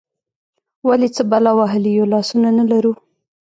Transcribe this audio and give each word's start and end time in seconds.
ولې، 0.87 1.07
څه 1.15 1.23
بلا 1.31 1.51
وهلي 1.59 1.91
یو، 1.97 2.11
لاسونه 2.13 2.49
نه 2.57 2.63
لرو؟ 2.71 2.93